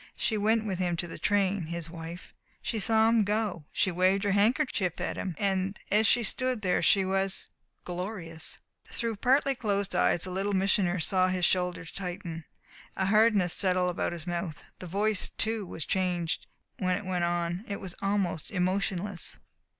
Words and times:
She 0.15 0.35
went 0.35 0.65
with 0.65 0.79
him 0.79 0.95
to 0.95 1.05
the 1.07 1.19
train 1.19 1.67
his 1.67 1.87
wife. 1.87 2.33
She 2.63 2.79
saw 2.79 3.07
him 3.07 3.23
go. 3.23 3.65
She 3.71 3.91
waved 3.91 4.23
her 4.23 4.31
handkerchief 4.31 4.99
at 4.99 5.15
him. 5.15 5.35
And 5.37 5.77
as 5.91 6.07
she 6.07 6.23
stood 6.23 6.63
there 6.63 6.81
she 6.81 7.05
was 7.05 7.51
glorious." 7.83 8.57
Through 8.87 9.17
partly 9.17 9.53
closed 9.53 9.93
eyes 9.95 10.23
the 10.23 10.31
Little 10.31 10.53
Missioner 10.53 10.99
saw 10.99 11.27
his 11.27 11.45
shoulders 11.45 11.91
tighten, 11.91 12.31
and 12.33 12.43
a 12.97 13.05
hardness 13.11 13.53
settle 13.53 13.89
about 13.89 14.11
his 14.11 14.25
mouth. 14.25 14.71
The 14.79 14.87
voice, 14.87 15.29
too, 15.29 15.67
was 15.67 15.85
changed 15.85 16.47
when 16.79 16.95
it 16.97 17.05
went 17.05 17.25
on. 17.25 17.63
It 17.67 17.79
was 17.79 17.93
almost 18.01 18.49
emotionless. 18.49 19.37